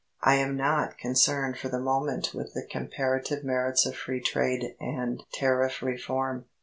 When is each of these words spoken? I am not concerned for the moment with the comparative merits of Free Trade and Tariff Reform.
I 0.23 0.33
am 0.37 0.57
not 0.57 0.97
concerned 0.97 1.59
for 1.59 1.69
the 1.69 1.79
moment 1.79 2.31
with 2.33 2.55
the 2.55 2.65
comparative 2.65 3.43
merits 3.43 3.85
of 3.85 3.95
Free 3.95 4.19
Trade 4.19 4.75
and 4.79 5.21
Tariff 5.31 5.83
Reform. 5.83 6.45